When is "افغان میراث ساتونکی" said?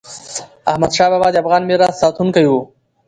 1.43-2.45